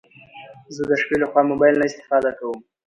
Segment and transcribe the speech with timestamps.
[0.75, 2.57] زه د شپې لخوا موبايل نه استفاده کوم